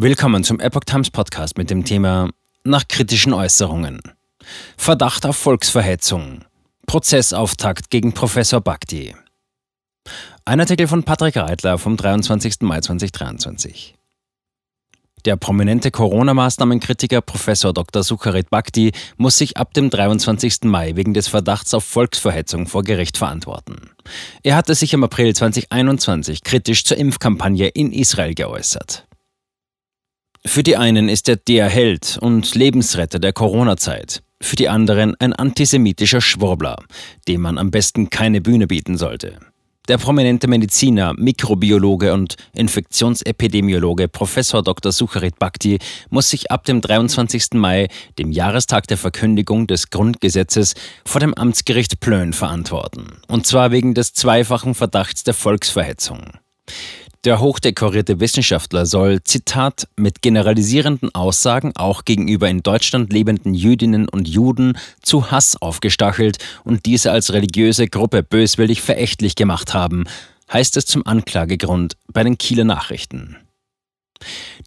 Willkommen 0.00 0.44
zum 0.44 0.60
Epoch 0.60 0.84
Times 0.84 1.10
Podcast 1.10 1.58
mit 1.58 1.70
dem 1.70 1.84
Thema 1.84 2.30
Nach 2.62 2.86
kritischen 2.86 3.32
Äußerungen. 3.32 4.00
Verdacht 4.76 5.26
auf 5.26 5.36
Volksverhetzung. 5.36 6.44
Prozessauftakt 6.86 7.90
gegen 7.90 8.12
Professor 8.12 8.60
Bhakti. 8.60 9.16
Ein 10.44 10.60
Artikel 10.60 10.86
von 10.86 11.02
Patrick 11.02 11.36
Reitler 11.36 11.78
vom 11.78 11.96
23. 11.96 12.60
Mai 12.60 12.80
2023. 12.80 13.96
Der 15.24 15.34
prominente 15.34 15.90
Corona-Maßnahmenkritiker 15.90 17.20
Professor 17.20 17.74
Dr. 17.74 18.04
Sukharit 18.04 18.50
Bhakti 18.50 18.92
muss 19.16 19.36
sich 19.36 19.56
ab 19.56 19.74
dem 19.74 19.90
23. 19.90 20.62
Mai 20.62 20.94
wegen 20.94 21.12
des 21.12 21.26
Verdachts 21.26 21.74
auf 21.74 21.82
Volksverhetzung 21.82 22.68
vor 22.68 22.84
Gericht 22.84 23.16
verantworten. 23.16 23.90
Er 24.44 24.54
hatte 24.54 24.76
sich 24.76 24.92
im 24.92 25.02
April 25.02 25.34
2021 25.34 26.44
kritisch 26.44 26.84
zur 26.84 26.98
Impfkampagne 26.98 27.66
in 27.66 27.92
Israel 27.92 28.34
geäußert. 28.34 29.07
Für 30.48 30.62
die 30.62 30.78
einen 30.78 31.10
ist 31.10 31.28
er 31.28 31.36
der 31.36 31.68
Held 31.68 32.16
und 32.22 32.54
Lebensretter 32.54 33.18
der 33.18 33.34
Corona-Zeit, 33.34 34.22
für 34.40 34.56
die 34.56 34.70
anderen 34.70 35.14
ein 35.20 35.34
antisemitischer 35.34 36.22
Schwurbler, 36.22 36.76
dem 37.28 37.42
man 37.42 37.58
am 37.58 37.70
besten 37.70 38.08
keine 38.08 38.40
Bühne 38.40 38.66
bieten 38.66 38.96
sollte. 38.96 39.38
Der 39.88 39.98
prominente 39.98 40.48
Mediziner, 40.48 41.12
Mikrobiologe 41.12 42.14
und 42.14 42.36
Infektionsepidemiologe 42.54 44.08
Professor 44.08 44.62
Dr. 44.62 44.90
Sucharit 44.90 45.38
Bhakti 45.38 45.80
muss 46.08 46.30
sich 46.30 46.50
ab 46.50 46.64
dem 46.64 46.80
23. 46.80 47.52
Mai, 47.52 47.88
dem 48.18 48.32
Jahrestag 48.32 48.86
der 48.86 48.96
Verkündigung 48.96 49.66
des 49.66 49.90
Grundgesetzes, 49.90 50.74
vor 51.04 51.20
dem 51.20 51.34
Amtsgericht 51.34 52.00
Plön 52.00 52.32
verantworten. 52.32 53.18
Und 53.28 53.46
zwar 53.46 53.70
wegen 53.70 53.92
des 53.92 54.14
zweifachen 54.14 54.74
Verdachts 54.74 55.24
der 55.24 55.34
Volksverhetzung. 55.34 56.38
Der 57.24 57.40
hochdekorierte 57.40 58.20
Wissenschaftler 58.20 58.86
soll, 58.86 59.22
Zitat, 59.24 59.88
mit 59.96 60.22
generalisierenden 60.22 61.12
Aussagen 61.16 61.72
auch 61.74 62.04
gegenüber 62.04 62.48
in 62.48 62.62
Deutschland 62.62 63.12
lebenden 63.12 63.54
Jüdinnen 63.54 64.08
und 64.08 64.28
Juden 64.28 64.78
zu 65.02 65.32
Hass 65.32 65.60
aufgestachelt 65.60 66.38
und 66.62 66.86
diese 66.86 67.10
als 67.10 67.32
religiöse 67.32 67.88
Gruppe 67.88 68.22
böswillig 68.22 68.82
verächtlich 68.82 69.34
gemacht 69.34 69.74
haben, 69.74 70.04
heißt 70.52 70.76
es 70.76 70.86
zum 70.86 71.04
Anklagegrund 71.06 71.96
bei 72.12 72.22
den 72.22 72.38
Kieler 72.38 72.64
Nachrichten. 72.64 73.36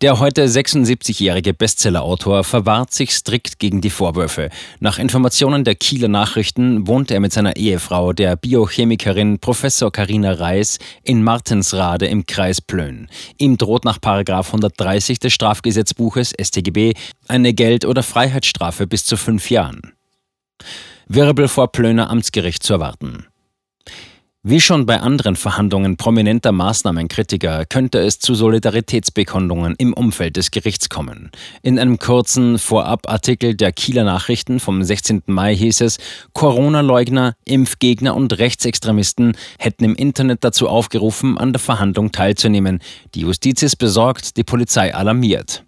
Der 0.01 0.19
heute 0.19 0.45
76-jährige 0.45 1.53
Bestsellerautor 1.53 2.43
verwahrt 2.43 2.93
sich 2.93 3.13
strikt 3.13 3.59
gegen 3.59 3.81
die 3.81 3.89
Vorwürfe. 3.89 4.49
Nach 4.79 4.97
Informationen 4.97 5.63
der 5.63 5.75
Kieler 5.75 6.07
Nachrichten 6.07 6.87
wohnt 6.87 7.11
er 7.11 7.19
mit 7.19 7.33
seiner 7.33 7.55
Ehefrau, 7.55 8.13
der 8.13 8.35
Biochemikerin 8.35 9.39
Professor 9.39 9.91
Karina 9.91 10.31
Reis, 10.31 10.79
in 11.03 11.23
Martensrade 11.23 12.07
im 12.07 12.25
Kreis 12.25 12.61
Plön. 12.61 13.09
Ihm 13.37 13.57
droht 13.57 13.85
nach 13.85 13.99
130 14.01 15.19
des 15.19 15.33
Strafgesetzbuches 15.33 16.33
StGB 16.41 16.93
eine 17.27 17.53
Geld- 17.53 17.85
oder 17.85 18.01
Freiheitsstrafe 18.01 18.87
bis 18.87 19.05
zu 19.05 19.17
fünf 19.17 19.51
Jahren. 19.51 19.93
Wirbel 21.07 21.47
vor 21.47 21.71
Plöner 21.71 22.09
Amtsgericht 22.09 22.63
zu 22.63 22.73
erwarten. 22.73 23.27
Wie 24.43 24.59
schon 24.59 24.87
bei 24.87 24.99
anderen 24.99 25.35
Verhandlungen 25.35 25.97
prominenter 25.97 26.51
Maßnahmenkritiker 26.51 27.67
könnte 27.67 27.99
es 27.99 28.17
zu 28.17 28.33
Solidaritätsbekundungen 28.33 29.75
im 29.77 29.93
Umfeld 29.93 30.35
des 30.35 30.49
Gerichts 30.49 30.89
kommen. 30.89 31.29
In 31.61 31.77
einem 31.77 31.99
kurzen 31.99 32.57
Vorabartikel 32.57 33.53
der 33.53 33.71
Kieler 33.71 34.03
Nachrichten 34.03 34.59
vom 34.59 34.83
16. 34.83 35.21
Mai 35.27 35.55
hieß 35.55 35.81
es, 35.81 35.99
Corona-Leugner, 36.33 37.35
Impfgegner 37.45 38.15
und 38.15 38.35
Rechtsextremisten 38.39 39.37
hätten 39.59 39.83
im 39.83 39.95
Internet 39.95 40.43
dazu 40.43 40.67
aufgerufen, 40.67 41.37
an 41.37 41.53
der 41.53 41.59
Verhandlung 41.59 42.11
teilzunehmen. 42.11 42.79
Die 43.13 43.21
Justiz 43.21 43.61
ist 43.61 43.75
besorgt, 43.75 44.37
die 44.37 44.43
Polizei 44.43 44.95
alarmiert. 44.95 45.63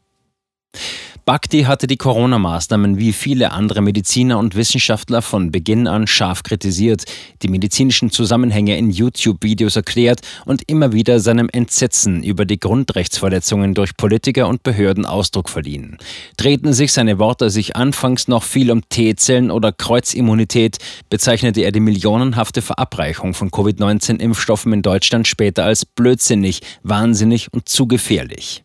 Bhakti 1.25 1.63
hatte 1.63 1.87
die 1.87 1.95
Corona-Maßnahmen 1.95 2.97
wie 2.97 3.13
viele 3.13 3.53
andere 3.53 3.81
Mediziner 3.81 4.37
und 4.39 4.55
Wissenschaftler 4.55 5.21
von 5.21 5.51
Beginn 5.51 5.87
an 5.87 6.05
scharf 6.05 6.43
kritisiert, 6.43 7.05
die 7.41 7.47
medizinischen 7.47 8.11
Zusammenhänge 8.11 8.77
in 8.77 8.91
YouTube-Videos 8.91 9.77
erklärt 9.77 10.19
und 10.43 10.69
immer 10.69 10.91
wieder 10.91 11.21
seinem 11.21 11.47
Entsetzen 11.49 12.23
über 12.23 12.43
die 12.43 12.59
Grundrechtsverletzungen 12.59 13.73
durch 13.73 13.95
Politiker 13.95 14.49
und 14.49 14.63
Behörden 14.63 15.05
Ausdruck 15.05 15.47
verliehen. 15.47 15.97
Drehten 16.35 16.73
sich 16.73 16.91
seine 16.91 17.19
Worte 17.19 17.49
sich 17.49 17.77
anfangs 17.77 18.27
noch 18.27 18.43
viel 18.43 18.69
um 18.69 18.81
T-Zellen 18.89 19.49
oder 19.49 19.71
Kreuzimmunität, 19.71 20.79
bezeichnete 21.09 21.61
er 21.61 21.71
die 21.71 21.79
millionenhafte 21.79 22.61
Verabreichung 22.61 23.33
von 23.33 23.49
Covid-19-Impfstoffen 23.49 24.73
in 24.73 24.81
Deutschland 24.81 25.25
später 25.25 25.63
als 25.63 25.85
blödsinnig, 25.85 26.59
wahnsinnig 26.83 27.47
und 27.53 27.69
zu 27.69 27.87
gefährlich. 27.87 28.62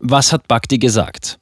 Was 0.00 0.32
hat 0.32 0.48
Bhakti 0.48 0.78
gesagt? 0.78 1.38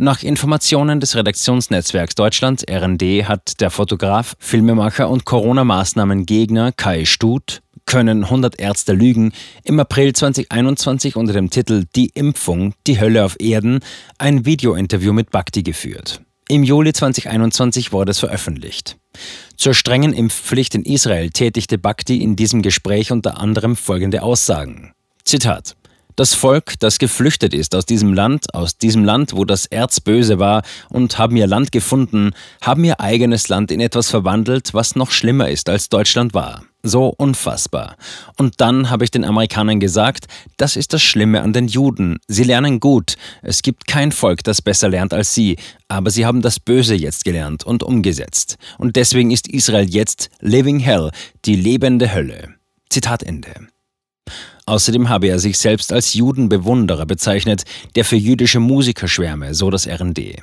Nach 0.00 0.22
Informationen 0.22 1.00
des 1.00 1.16
Redaktionsnetzwerks 1.16 2.14
Deutschland 2.14 2.64
RND 2.70 3.28
hat 3.28 3.60
der 3.60 3.70
Fotograf, 3.70 4.36
Filmemacher 4.38 5.10
und 5.10 5.24
Corona-Maßnahmen-Gegner 5.24 6.70
Kai 6.70 7.04
Stut 7.04 7.62
können 7.84 8.22
100 8.24 8.60
Ärzte 8.60 8.92
lügen, 8.92 9.32
im 9.64 9.80
April 9.80 10.12
2021 10.12 11.16
unter 11.16 11.32
dem 11.32 11.50
Titel 11.50 11.86
Die 11.96 12.10
Impfung, 12.14 12.74
die 12.86 13.00
Hölle 13.00 13.24
auf 13.24 13.40
Erden 13.40 13.80
ein 14.18 14.44
Videointerview 14.44 15.12
mit 15.12 15.30
Bhakti 15.30 15.62
geführt. 15.62 16.20
Im 16.48 16.62
Juli 16.62 16.92
2021 16.92 17.90
wurde 17.90 18.10
es 18.10 18.20
veröffentlicht. 18.20 18.98
Zur 19.56 19.74
strengen 19.74 20.12
Impfpflicht 20.12 20.74
in 20.74 20.84
Israel 20.84 21.30
tätigte 21.30 21.76
Bhakti 21.76 22.22
in 22.22 22.36
diesem 22.36 22.62
Gespräch 22.62 23.10
unter 23.10 23.40
anderem 23.40 23.74
folgende 23.74 24.22
Aussagen. 24.22 24.92
Zitat 25.24 25.74
das 26.18 26.34
Volk, 26.34 26.74
das 26.80 26.98
geflüchtet 26.98 27.54
ist 27.54 27.76
aus 27.76 27.86
diesem 27.86 28.12
Land, 28.12 28.52
aus 28.52 28.76
diesem 28.76 29.04
Land, 29.04 29.36
wo 29.36 29.44
das 29.44 29.66
Erz 29.66 30.00
böse 30.00 30.40
war, 30.40 30.62
und 30.88 31.16
haben 31.16 31.36
ihr 31.36 31.46
Land 31.46 31.70
gefunden, 31.70 32.32
haben 32.60 32.82
ihr 32.82 33.00
eigenes 33.00 33.48
Land 33.48 33.70
in 33.70 33.80
etwas 33.80 34.10
verwandelt, 34.10 34.74
was 34.74 34.96
noch 34.96 35.12
schlimmer 35.12 35.48
ist, 35.48 35.68
als 35.68 35.88
Deutschland 35.88 36.34
war. 36.34 36.64
So 36.82 37.14
unfassbar. 37.16 37.96
Und 38.36 38.60
dann 38.60 38.90
habe 38.90 39.04
ich 39.04 39.12
den 39.12 39.24
Amerikanern 39.24 39.78
gesagt, 39.78 40.26
das 40.56 40.74
ist 40.74 40.92
das 40.92 41.02
Schlimme 41.02 41.42
an 41.42 41.52
den 41.52 41.68
Juden. 41.68 42.18
Sie 42.26 42.44
lernen 42.44 42.80
gut. 42.80 43.14
Es 43.42 43.62
gibt 43.62 43.86
kein 43.86 44.10
Volk, 44.10 44.42
das 44.42 44.60
besser 44.60 44.88
lernt 44.88 45.14
als 45.14 45.34
sie. 45.34 45.56
Aber 45.86 46.10
sie 46.10 46.26
haben 46.26 46.42
das 46.42 46.58
Böse 46.58 46.96
jetzt 46.96 47.24
gelernt 47.24 47.64
und 47.64 47.84
umgesetzt. 47.84 48.58
Und 48.76 48.96
deswegen 48.96 49.30
ist 49.30 49.46
Israel 49.46 49.88
jetzt 49.88 50.30
Living 50.40 50.80
Hell, 50.80 51.12
die 51.44 51.56
lebende 51.56 52.12
Hölle. 52.12 52.54
Zitat 52.90 53.22
Ende. 53.22 53.68
Außerdem 54.68 55.08
habe 55.08 55.28
er 55.28 55.38
sich 55.38 55.56
selbst 55.56 55.94
als 55.94 56.12
Judenbewunderer 56.12 57.06
bezeichnet, 57.06 57.64
der 57.94 58.04
für 58.04 58.16
jüdische 58.16 58.60
Musiker 58.60 59.08
schwärme, 59.08 59.54
so 59.54 59.70
das 59.70 59.86
RND. 59.88 60.42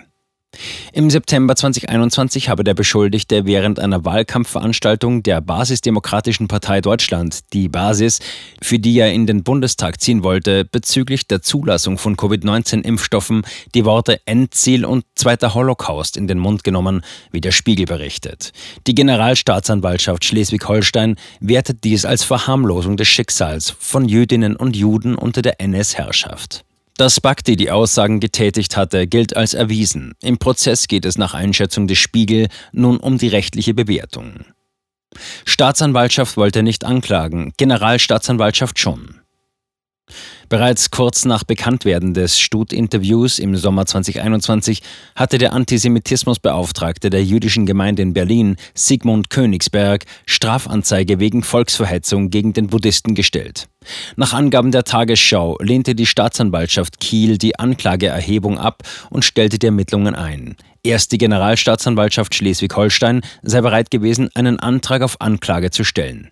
Im 0.93 1.09
September 1.09 1.55
2021 1.55 2.49
habe 2.49 2.63
der 2.63 2.73
Beschuldigte 2.73 3.45
während 3.45 3.79
einer 3.79 4.05
Wahlkampfveranstaltung 4.05 5.23
der 5.23 5.41
Basisdemokratischen 5.41 6.47
Partei 6.47 6.81
Deutschland, 6.81 7.53
die 7.53 7.67
Basis, 7.69 8.19
für 8.61 8.79
die 8.79 8.97
er 8.97 9.11
in 9.11 9.27
den 9.27 9.43
Bundestag 9.43 10.01
ziehen 10.01 10.23
wollte, 10.23 10.65
bezüglich 10.65 11.27
der 11.27 11.41
Zulassung 11.41 11.97
von 11.97 12.17
Covid-19-Impfstoffen 12.17 13.43
die 13.73 13.85
Worte 13.85 14.19
Endziel 14.25 14.85
und 14.85 15.05
Zweiter 15.15 15.53
Holocaust 15.53 16.17
in 16.17 16.27
den 16.27 16.39
Mund 16.39 16.63
genommen, 16.63 17.03
wie 17.31 17.41
der 17.41 17.51
Spiegel 17.51 17.85
berichtet. 17.85 18.51
Die 18.87 18.95
Generalstaatsanwaltschaft 18.95 20.25
Schleswig-Holstein 20.25 21.15
wertet 21.39 21.83
dies 21.83 22.05
als 22.05 22.23
Verharmlosung 22.23 22.97
des 22.97 23.07
Schicksals 23.07 23.75
von 23.79 24.07
Jüdinnen 24.07 24.55
und 24.55 24.75
Juden 24.75 25.15
unter 25.15 25.41
der 25.41 25.59
NS-Herrschaft. 25.59 26.65
Dass 26.97 27.19
Bhakti 27.19 27.57
die 27.57 27.71
Aussagen 27.71 28.21
getätigt 28.21 28.77
hatte, 28.77 29.05
gilt 29.05 29.35
als 29.35 29.53
erwiesen. 29.53 30.13
Im 30.21 30.37
Prozess 30.37 30.87
geht 30.87 31.03
es 31.03 31.17
nach 31.17 31.33
Einschätzung 31.33 31.87
des 31.87 31.97
Spiegel 31.97 32.47
nun 32.71 32.97
um 32.97 33.17
die 33.17 33.27
rechtliche 33.27 33.73
Bewertung. 33.73 34.45
Staatsanwaltschaft 35.45 36.37
wollte 36.37 36.63
nicht 36.63 36.85
anklagen, 36.85 37.53
Generalstaatsanwaltschaft 37.57 38.79
schon. 38.79 39.21
Bereits 40.47 40.91
kurz 40.91 41.25
nach 41.25 41.43
Bekanntwerden 41.43 42.13
des 42.13 42.39
Stut-Interviews 42.39 43.39
im 43.39 43.55
Sommer 43.57 43.87
2021 43.87 44.83
hatte 45.15 45.39
der 45.39 45.53
Antisemitismusbeauftragte 45.53 47.09
der 47.09 47.23
jüdischen 47.23 47.65
Gemeinde 47.65 48.03
in 48.03 48.13
Berlin, 48.13 48.55
Sigmund 48.75 49.31
Königsberg, 49.31 50.05
Strafanzeige 50.27 51.19
wegen 51.19 51.41
Volksverhetzung 51.41 52.29
gegen 52.29 52.53
den 52.53 52.67
Buddhisten 52.67 53.15
gestellt. 53.15 53.67
Nach 54.15 54.33
Angaben 54.33 54.71
der 54.71 54.83
Tagesschau 54.83 55.57
lehnte 55.61 55.95
die 55.95 56.05
Staatsanwaltschaft 56.05 56.99
Kiel 56.99 57.37
die 57.37 57.57
Anklageerhebung 57.57 58.59
ab 58.59 58.83
und 59.09 59.25
stellte 59.25 59.57
die 59.57 59.67
Ermittlungen 59.67 60.13
ein. 60.13 60.55
Erst 60.83 61.11
die 61.11 61.17
Generalstaatsanwaltschaft 61.17 62.35
Schleswig-Holstein 62.35 63.21
sei 63.41 63.61
bereit 63.61 63.89
gewesen, 63.89 64.29
einen 64.35 64.59
Antrag 64.59 65.01
auf 65.01 65.19
Anklage 65.19 65.71
zu 65.71 65.83
stellen. 65.83 66.29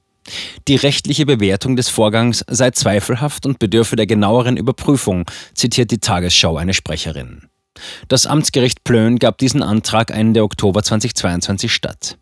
Die 0.68 0.75
rechtliche 0.75 1.25
Bewertung 1.25 1.75
des 1.75 1.90
Vorgangs 1.90 2.44
sei 2.48 2.72
zweifelhaft 2.72 3.46
und 3.46 3.60
bedürfe 3.60 3.96
der 3.96 4.08
genaueren 4.08 4.58
Überprüfung, 4.58 5.25
zitiert 5.54 5.92
die 5.92 6.00
Tagesschau 6.00 6.58
eine 6.58 6.74
Sprecherin. 6.74 7.50
Das 8.08 8.25
Amtsgericht 8.25 8.84
Plön 8.84 9.20
gab 9.20 9.38
diesen 9.38 9.64
Antrag 9.64 10.12
Ende 10.12 10.44
Oktober 10.44 10.84
2022 10.84 11.72
statt. 11.72 12.18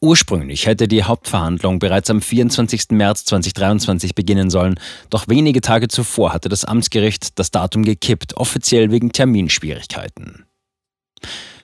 Ursprünglich 0.00 0.66
hätte 0.66 0.88
die 0.88 1.04
Hauptverhandlung 1.04 1.78
bereits 1.78 2.10
am 2.10 2.20
24. 2.20 2.90
März 2.90 3.24
2023 3.26 4.16
beginnen 4.16 4.50
sollen, 4.50 4.74
doch 5.10 5.28
wenige 5.28 5.60
Tage 5.60 5.86
zuvor 5.86 6.32
hatte 6.32 6.48
das 6.48 6.64
Amtsgericht 6.64 7.38
das 7.38 7.52
Datum 7.52 7.84
gekippt, 7.84 8.36
offiziell 8.36 8.90
wegen 8.90 9.12
Terminschwierigkeiten. 9.12 10.44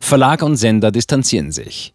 Verlag 0.00 0.42
und 0.42 0.54
Sender 0.54 0.92
distanzieren 0.92 1.50
sich. 1.50 1.94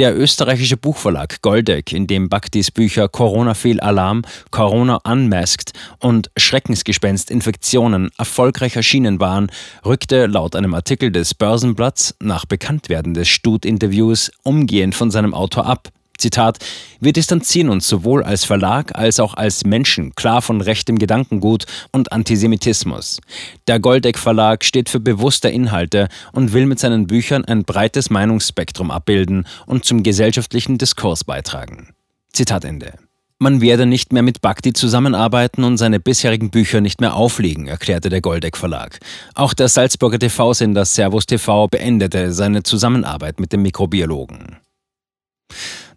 Der 0.00 0.18
österreichische 0.18 0.78
Buchverlag 0.78 1.42
Goldeck, 1.42 1.92
in 1.92 2.06
dem 2.06 2.30
Baktis 2.30 2.70
Bücher 2.70 3.06
Corona 3.06 3.52
Fehlalarm, 3.52 4.22
Corona 4.50 4.96
Unmasked 5.04 5.72
und 5.98 6.30
Schreckensgespenst 6.38 7.30
Infektionen 7.30 8.08
erfolgreich 8.16 8.76
erschienen 8.76 9.20
waren, 9.20 9.52
rückte 9.84 10.24
laut 10.24 10.56
einem 10.56 10.72
Artikel 10.72 11.12
des 11.12 11.34
Börsenblatts 11.34 12.14
nach 12.18 12.46
Bekanntwerden 12.46 13.12
des 13.12 13.28
Stut-Interviews 13.28 14.32
umgehend 14.42 14.94
von 14.94 15.10
seinem 15.10 15.34
Autor 15.34 15.66
ab. 15.66 15.90
Zitat, 16.20 16.58
wir 17.00 17.12
distanzieren 17.12 17.70
uns 17.70 17.88
sowohl 17.88 18.22
als 18.22 18.44
Verlag 18.44 18.96
als 18.96 19.18
auch 19.18 19.34
als 19.34 19.64
Menschen 19.64 20.14
klar 20.14 20.42
von 20.42 20.60
rechtem 20.60 20.98
Gedankengut 20.98 21.64
und 21.92 22.12
Antisemitismus. 22.12 23.20
Der 23.66 23.80
Goldeck 23.80 24.18
Verlag 24.18 24.64
steht 24.64 24.90
für 24.90 25.00
bewusste 25.00 25.48
Inhalte 25.48 26.08
und 26.32 26.52
will 26.52 26.66
mit 26.66 26.78
seinen 26.78 27.06
Büchern 27.06 27.44
ein 27.46 27.64
breites 27.64 28.10
Meinungsspektrum 28.10 28.90
abbilden 28.90 29.46
und 29.66 29.84
zum 29.84 30.02
gesellschaftlichen 30.02 30.76
Diskurs 30.76 31.24
beitragen. 31.24 31.88
Zitat 32.32 32.64
Ende. 32.64 32.92
Man 33.38 33.62
werde 33.62 33.86
nicht 33.86 34.12
mehr 34.12 34.22
mit 34.22 34.42
Bhakti 34.42 34.74
zusammenarbeiten 34.74 35.64
und 35.64 35.78
seine 35.78 35.98
bisherigen 35.98 36.50
Bücher 36.50 36.82
nicht 36.82 37.00
mehr 37.00 37.14
auflegen, 37.14 37.68
erklärte 37.68 38.10
der 38.10 38.20
Goldeck 38.20 38.58
Verlag. 38.58 38.98
Auch 39.34 39.54
der 39.54 39.68
Salzburger 39.68 40.18
TV-Sender 40.18 40.84
Servus 40.84 41.24
TV 41.24 41.66
beendete 41.68 42.34
seine 42.34 42.62
Zusammenarbeit 42.62 43.40
mit 43.40 43.54
dem 43.54 43.62
Mikrobiologen. 43.62 44.58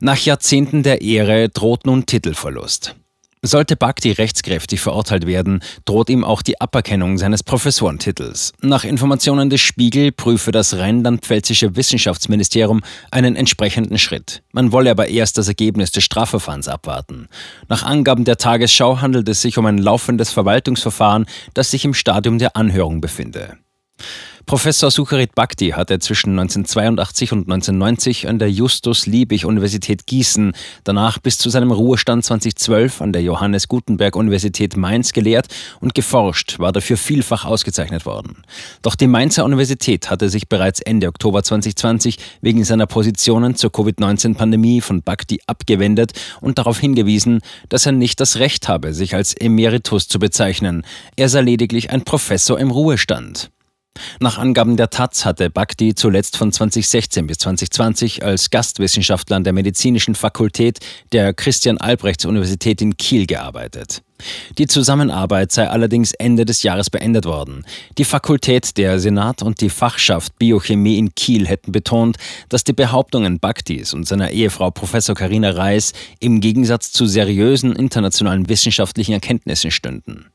Nach 0.06 0.18
Jahrzehnten 0.18 0.84
der 0.84 1.02
Ehre 1.02 1.48
droht 1.48 1.86
nun 1.86 2.06
Titelverlust. 2.06 2.94
Sollte 3.42 3.78
Bhakti 3.78 4.12
rechtskräftig 4.12 4.82
verurteilt 4.82 5.26
werden, 5.26 5.64
droht 5.86 6.10
ihm 6.10 6.26
auch 6.26 6.42
die 6.42 6.60
Aberkennung 6.60 7.18
seines 7.18 7.42
Professorentitels. 7.42 8.52
Nach 8.60 8.84
Informationen 8.84 9.50
des 9.50 9.62
Spiegel 9.62 10.12
prüfe 10.12 10.52
das 10.52 10.76
rheinland-pfälzische 10.76 11.78
Wissenschaftsministerium 11.78 12.82
einen 13.12 13.38
entsprechenden 13.38 13.98
Schritt. 13.98 14.44
Man 14.52 14.74
wolle 14.74 14.92
aber 14.92 15.08
erst 15.08 15.38
das 15.38 15.48
Ergebnis 15.48 15.92
des 15.92 16.04
Strafverfahrens 16.04 16.68
abwarten. 16.68 17.30
Nach 17.70 17.84
Angaben 17.84 18.26
der 18.26 18.36
Tagesschau 18.36 19.00
handelt 19.00 19.30
es 19.30 19.42
sich 19.42 19.58
um 19.58 19.66
ein 19.68 19.78
laufendes 19.78 20.32
Verwaltungsverfahren, 20.32 21.28
das 21.54 21.72
sich 21.72 21.86
im 21.86 21.94
Stadium 21.94 22.40
der 22.40 22.58
Anhörung 22.58 23.00
befinde. 23.00 23.58
Professor 24.45 24.92
Sucharit 24.92 25.36
Bhakti 25.36 25.69
hatte 25.69 26.00
zwischen 26.00 26.31
1982 26.31 27.31
und 27.31 27.50
1990 27.50 28.28
an 28.28 28.40
der 28.40 28.51
Justus-Liebig-Universität 28.51 30.06
Gießen, 30.06 30.51
danach 30.84 31.18
bis 31.19 31.38
zu 31.38 31.50
seinem 31.50 31.72
Ruhestand 31.72 32.25
2012 32.25 33.01
an 33.01 33.13
der 33.13 33.22
Johannes 33.24 33.69
Gutenberg-Universität 33.69 34.75
Mainz 34.75 35.13
gelehrt 35.13 35.48
und 35.80 35.95
geforscht, 35.95 36.60
war 36.60 36.74
dafür 36.74 36.98
vielfach 36.98 37.45
ausgezeichnet 37.45 38.06
worden. 38.06 38.44
Doch 38.81 38.95
die 38.95 39.07
Mainzer 39.07 39.45
Universität 39.45 40.10
hatte 40.10 40.28
sich 40.28 40.50
bereits 40.50 40.81
Ende 40.81 41.07
Oktober 41.07 41.42
2020 41.42 42.18
wegen 42.42 42.66
seiner 42.66 42.86
Positionen 42.86 43.56
zur 43.56 43.72
Covid-19-Pandemie 43.72 44.81
von 44.81 45.04
Bhakti 45.04 45.39
abgewendet 45.48 46.12
und 46.42 46.57
darauf 46.57 46.80
hingewiesen, 46.80 47.39
dass 47.69 47.86
er 47.86 47.94
nicht 47.94 48.19
das 48.19 48.36
Recht 48.36 48.68
habe, 48.68 48.94
sich 48.94 49.16
als 49.16 49.34
Emeritus 49.34 50.10
zu 50.10 50.19
bezeichnen. 50.19 50.84
Er 51.16 51.30
sei 51.30 51.42
lediglich 51.42 51.92
ein 51.92 52.04
Professor 52.04 52.60
im 52.60 52.72
Ruhestand. 52.72 53.50
Nach 54.19 54.38
Angaben 54.38 54.78
der 54.78 54.90
Taz 54.90 55.25
hatte 55.25 55.50
Bhakti 55.50 55.95
zuletzt 55.95 56.38
von 56.38 56.51
2016 56.51 57.28
bis 57.28 57.38
2020 57.40 58.24
als 58.24 58.50
Gastwissenschaftler 58.50 59.38
an 59.38 59.44
der 59.44 59.54
Medizinischen 59.54 60.16
Fakultät 60.16 60.80
der 61.12 61.34
Christian-Albrechts-Universität 61.34 62.81
in 62.81 62.98
Kiel 62.98 63.25
gearbeitet. 63.25 64.01
Die 64.57 64.68
Zusammenarbeit 64.68 65.51
sei 65.51 65.68
allerdings 65.68 66.13
Ende 66.13 66.45
des 66.45 66.63
Jahres 66.63 66.90
beendet 66.90 67.25
worden. 67.25 67.66
Die 67.98 68.06
Fakultät, 68.06 68.78
der 68.78 69.00
Senat 69.00 69.42
und 69.42 69.60
die 69.60 69.69
Fachschaft 69.69 70.38
Biochemie 70.39 70.98
in 70.98 71.13
Kiel 71.13 71.48
hätten 71.48 71.72
betont, 71.72 72.18
dass 72.50 72.63
die 72.63 72.74
Behauptungen 72.74 73.39
Bhaktis 73.39 73.94
und 73.94 74.07
seiner 74.07 74.31
Ehefrau 74.31 74.72
Professor 74.72 75.16
Karina 75.16 75.51
Reis 75.51 75.94
im 76.19 76.39
Gegensatz 76.39 76.92
zu 76.92 77.06
seriösen 77.06 77.75
internationalen 77.75 78.48
wissenschaftlichen 78.48 79.13
Erkenntnissen 79.13 79.72
stünden. 79.72 80.33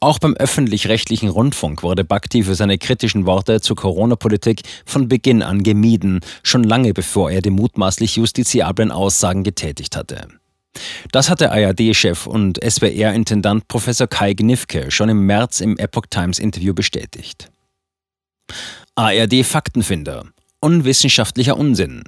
Auch 0.00 0.18
beim 0.18 0.34
öffentlich-rechtlichen 0.34 1.28
Rundfunk 1.28 1.82
wurde 1.82 2.04
Bhakti 2.04 2.42
für 2.42 2.54
seine 2.54 2.78
kritischen 2.78 3.26
Worte 3.26 3.60
zur 3.60 3.76
Corona-Politik 3.76 4.62
von 4.84 5.08
Beginn 5.08 5.42
an 5.42 5.62
gemieden, 5.62 6.20
schon 6.42 6.64
lange 6.64 6.92
bevor 6.92 7.30
er 7.30 7.40
die 7.40 7.50
mutmaßlich 7.50 8.16
justiziablen 8.16 8.90
Aussagen 8.90 9.44
getätigt 9.44 9.96
hatte. 9.96 10.28
Das 11.12 11.30
hatte 11.30 11.52
ARD-Chef 11.52 12.26
und 12.26 12.58
SWR-Intendant 12.62 13.68
Professor 13.68 14.06
Kai 14.06 14.34
Gnifke 14.34 14.90
schon 14.90 15.08
im 15.08 15.26
März 15.26 15.60
im 15.60 15.78
Epoch 15.78 16.06
Times 16.10 16.38
Interview 16.38 16.74
bestätigt. 16.74 17.50
ARD 18.96 19.44
Faktenfinder. 19.44 20.26
Unwissenschaftlicher 20.60 21.56
Unsinn. 21.56 22.02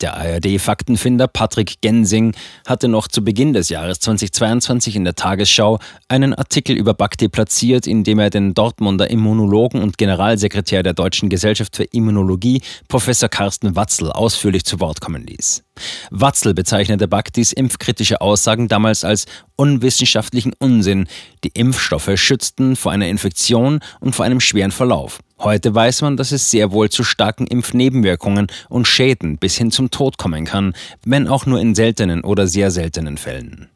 Der 0.00 0.16
ARD-Faktenfinder 0.16 1.28
Patrick 1.28 1.82
Gensing 1.82 2.34
hatte 2.66 2.88
noch 2.88 3.06
zu 3.06 3.22
Beginn 3.22 3.52
des 3.52 3.68
Jahres 3.68 4.00
2022 4.00 4.96
in 4.96 5.04
der 5.04 5.14
Tagesschau 5.14 5.78
einen 6.08 6.32
Artikel 6.32 6.74
über 6.74 6.94
Bhakti 6.94 7.28
platziert, 7.28 7.86
in 7.86 8.02
dem 8.02 8.18
er 8.18 8.30
den 8.30 8.54
Dortmunder 8.54 9.10
Immunologen 9.10 9.82
und 9.82 9.98
Generalsekretär 9.98 10.82
der 10.82 10.94
Deutschen 10.94 11.28
Gesellschaft 11.28 11.76
für 11.76 11.84
Immunologie, 11.84 12.62
Professor 12.88 13.28
Carsten 13.28 13.76
Watzel, 13.76 14.10
ausführlich 14.10 14.64
zu 14.64 14.80
Wort 14.80 15.02
kommen 15.02 15.26
ließ. 15.26 15.64
Watzel 16.10 16.54
bezeichnete 16.54 17.08
Bhaktis 17.08 17.52
impfkritische 17.52 18.20
Aussagen 18.20 18.68
damals 18.68 19.04
als 19.04 19.26
unwissenschaftlichen 19.56 20.52
Unsinn. 20.58 21.06
Die 21.44 21.52
Impfstoffe 21.54 22.10
schützten 22.16 22.76
vor 22.76 22.92
einer 22.92 23.08
Infektion 23.08 23.80
und 24.00 24.14
vor 24.14 24.24
einem 24.24 24.40
schweren 24.40 24.70
Verlauf. 24.72 25.20
Heute 25.38 25.74
weiß 25.74 26.02
man, 26.02 26.16
dass 26.16 26.32
es 26.32 26.50
sehr 26.50 26.72
wohl 26.72 26.90
zu 26.90 27.04
starken 27.04 27.46
Impfnebenwirkungen 27.46 28.48
und 28.68 28.86
Schäden 28.86 29.38
bis 29.38 29.56
hin 29.56 29.70
zum 29.70 29.90
Tod 29.90 30.18
kommen 30.18 30.44
kann, 30.44 30.74
wenn 31.04 31.28
auch 31.28 31.46
nur 31.46 31.60
in 31.60 31.74
seltenen 31.74 32.24
oder 32.24 32.46
sehr 32.46 32.70
seltenen 32.70 33.16
Fällen. 33.16 33.68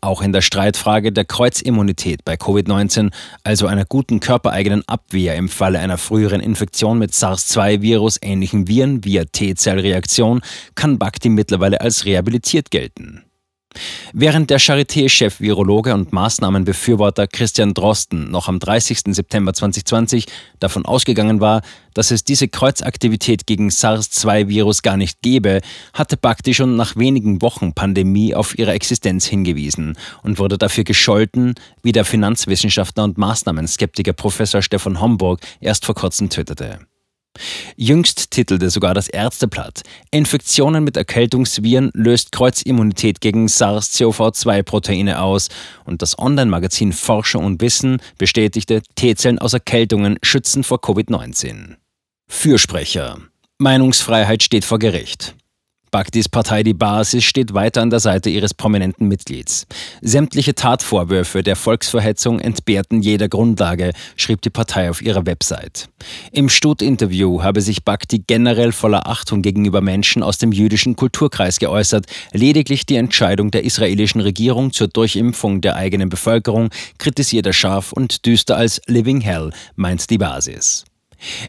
Auch 0.00 0.22
in 0.22 0.32
der 0.32 0.40
Streitfrage 0.42 1.12
der 1.12 1.24
Kreuzimmunität 1.24 2.24
bei 2.24 2.34
Covid-19, 2.34 3.12
also 3.44 3.66
einer 3.66 3.84
guten 3.84 4.20
körpereigenen 4.20 4.86
Abwehr 4.88 5.36
im 5.36 5.48
Falle 5.48 5.78
einer 5.78 5.98
früheren 5.98 6.40
Infektion 6.40 6.98
mit 6.98 7.14
SARS-2-Virus 7.14 8.18
ähnlichen 8.22 8.68
Viren 8.68 9.04
via 9.04 9.24
T-Zellreaktion, 9.24 10.40
kann 10.74 10.98
Bhakti 10.98 11.28
mittlerweile 11.28 11.80
als 11.80 12.04
rehabilitiert 12.04 12.70
gelten. 12.70 13.24
Während 14.12 14.50
der 14.50 14.58
Charité-Chef 14.58 15.40
Virologe 15.40 15.94
und 15.94 16.12
Maßnahmenbefürworter 16.12 17.26
Christian 17.26 17.74
Drosten 17.74 18.30
noch 18.30 18.48
am 18.48 18.58
30. 18.58 19.14
September 19.14 19.52
2020 19.52 20.26
davon 20.58 20.84
ausgegangen 20.84 21.40
war, 21.40 21.62
dass 21.94 22.10
es 22.10 22.24
diese 22.24 22.48
Kreuzaktivität 22.48 23.46
gegen 23.46 23.70
SARS-2-Virus 23.70 24.82
gar 24.82 24.96
nicht 24.96 25.22
gäbe, 25.22 25.60
hatte 25.92 26.16
Bakti 26.16 26.54
schon 26.54 26.76
nach 26.76 26.96
wenigen 26.96 27.42
Wochen 27.42 27.72
Pandemie 27.72 28.34
auf 28.34 28.58
ihre 28.58 28.72
Existenz 28.72 29.26
hingewiesen 29.26 29.96
und 30.22 30.38
wurde 30.38 30.58
dafür 30.58 30.84
gescholten, 30.84 31.54
wie 31.82 31.92
der 31.92 32.04
Finanzwissenschaftler 32.04 33.04
und 33.04 33.18
Maßnahmenskeptiker 33.18 34.12
Professor 34.12 34.62
Stefan 34.62 35.00
Homburg 35.00 35.40
erst 35.60 35.84
vor 35.84 35.94
kurzem 35.94 36.30
tötete. 36.30 36.80
Jüngst 37.76 38.30
titelte 38.30 38.70
sogar 38.70 38.94
das 38.94 39.08
Ärzteblatt, 39.08 39.82
Infektionen 40.10 40.84
mit 40.84 40.96
Erkältungsviren 40.96 41.90
löst 41.94 42.32
Kreuzimmunität 42.32 43.20
gegen 43.20 43.46
SARS-CoV-2-Proteine 43.46 45.20
aus 45.20 45.48
und 45.84 46.02
das 46.02 46.18
Online-Magazin 46.18 46.92
Forscher 46.92 47.38
und 47.38 47.60
Wissen 47.60 48.02
bestätigte, 48.18 48.82
T-Zellen 48.96 49.38
aus 49.38 49.54
Erkältungen 49.54 50.18
schützen 50.22 50.64
vor 50.64 50.78
Covid-19. 50.78 51.76
Fürsprecher. 52.28 53.18
Meinungsfreiheit 53.58 54.42
steht 54.42 54.64
vor 54.64 54.78
Gericht. 54.78 55.34
Bhaktis 55.90 56.28
Partei 56.28 56.62
Die 56.62 56.74
Basis 56.74 57.24
steht 57.24 57.52
weiter 57.52 57.82
an 57.82 57.90
der 57.90 57.98
Seite 57.98 58.30
ihres 58.30 58.54
prominenten 58.54 59.08
Mitglieds. 59.08 59.66
Sämtliche 60.00 60.54
Tatvorwürfe 60.54 61.42
der 61.42 61.56
Volksverhetzung 61.56 62.38
entbehrten 62.38 63.02
jeder 63.02 63.28
Grundlage, 63.28 63.92
schrieb 64.14 64.40
die 64.42 64.50
Partei 64.50 64.88
auf 64.88 65.02
ihrer 65.02 65.26
Website. 65.26 65.88
Im 66.30 66.48
Stut-Interview 66.48 67.42
habe 67.42 67.60
sich 67.60 67.84
Bhakti 67.84 68.22
generell 68.24 68.70
voller 68.70 69.08
Achtung 69.08 69.42
gegenüber 69.42 69.80
Menschen 69.80 70.22
aus 70.22 70.38
dem 70.38 70.52
jüdischen 70.52 70.94
Kulturkreis 70.94 71.58
geäußert. 71.58 72.06
Lediglich 72.32 72.86
die 72.86 72.96
Entscheidung 72.96 73.50
der 73.50 73.64
israelischen 73.64 74.20
Regierung 74.20 74.72
zur 74.72 74.88
Durchimpfung 74.88 75.60
der 75.60 75.74
eigenen 75.74 76.08
Bevölkerung 76.08 76.70
kritisiert 76.98 77.46
er 77.46 77.52
scharf 77.52 77.92
und 77.92 78.26
düster 78.26 78.56
als 78.56 78.80
Living 78.86 79.20
Hell, 79.20 79.50
meint 79.74 80.08
die 80.10 80.18
Basis. 80.18 80.84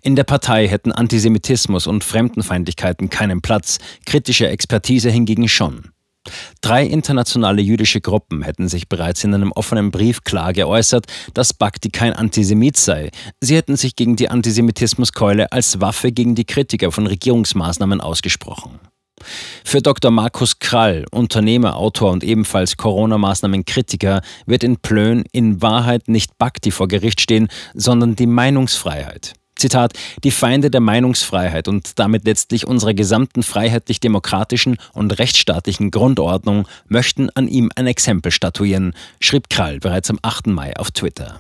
In 0.02 0.16
der 0.16 0.24
Partei 0.24 0.68
hätten 0.68 0.92
Antisemitismus 0.92 1.88
und 1.88 2.04
Fremdenfeindlichkeiten 2.04 3.10
keinen 3.10 3.42
Platz, 3.42 3.80
kritische 4.06 4.48
Expertise 4.48 5.10
hingegen 5.10 5.48
schon. 5.48 5.92
Drei 6.62 6.86
internationale 6.86 7.62
jüdische 7.62 8.00
Gruppen 8.00 8.44
hätten 8.44 8.68
sich 8.68 8.88
bereits 8.88 9.24
in 9.24 9.34
einem 9.34 9.52
offenen 9.52 9.90
Brief 9.90 10.24
klar 10.24 10.54
geäußert, 10.54 11.06
dass 11.34 11.54
Bhakti 11.54 11.90
kein 11.90 12.14
Antisemit 12.14 12.78
sei. 12.78 13.10
Sie 13.40 13.56
hätten 13.56 13.76
sich 13.76 13.96
gegen 13.96 14.16
die 14.16 14.30
Antisemitismuskeule 14.30 15.52
als 15.52 15.82
Waffe 15.82 16.12
gegen 16.12 16.36
die 16.36 16.46
Kritiker 16.46 16.92
von 16.92 17.08
Regierungsmaßnahmen 17.08 18.02
ausgesprochen. 18.02 18.80
Für 19.64 19.82
Dr. 19.82 20.12
Markus 20.12 20.60
Krall, 20.60 21.06
Unternehmer, 21.12 21.78
Autor 21.78 22.12
und 22.12 22.24
ebenfalls 22.24 22.78
Corona-Maßnahmen-Kritiker, 22.78 24.22
wird 24.46 24.64
in 24.64 24.78
Plön 24.78 25.24
in 25.32 25.62
Wahrheit 25.62 26.08
nicht 26.08 26.38
Bhakti 26.38 26.72
vor 26.72 26.88
Gericht 26.88 27.22
stehen, 27.22 27.48
sondern 27.74 28.16
die 28.16 28.28
Meinungsfreiheit. 28.28 29.34
Zitat, 29.56 29.94
die 30.24 30.32
Feinde 30.32 30.72
der 30.72 30.82
Meinungsfreiheit 30.82 31.68
und 31.68 32.00
damit 32.00 32.26
letztlich 32.26 32.66
unserer 32.66 32.94
gesamten 32.94 33.44
freiheitlich-demokratischen 33.44 34.78
und 34.94 35.20
rechtsstaatlichen 35.20 35.92
Grundordnung 35.92 36.68
möchten 36.88 37.30
an 37.32 37.48
ihm 37.48 37.70
ein 37.76 37.88
Exempel 37.88 38.32
statuieren, 38.32 38.94
schrieb 39.20 39.50
Krall 39.50 39.80
bereits 39.80 40.10
am 40.10 40.20
8. 40.22 40.48
Mai 40.48 40.76
auf 40.78 40.92
Twitter. 40.92 41.40